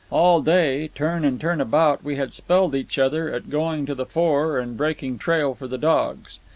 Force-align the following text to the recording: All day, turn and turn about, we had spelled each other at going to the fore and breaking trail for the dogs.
All 0.09 0.41
day, 0.41 0.87
turn 0.95 1.23
and 1.23 1.39
turn 1.39 1.61
about, 1.61 2.03
we 2.03 2.15
had 2.15 2.33
spelled 2.33 2.73
each 2.73 2.97
other 2.97 3.31
at 3.31 3.51
going 3.51 3.85
to 3.85 3.93
the 3.93 4.07
fore 4.07 4.57
and 4.57 4.75
breaking 4.75 5.19
trail 5.19 5.53
for 5.53 5.67
the 5.67 5.77
dogs. 5.77 6.39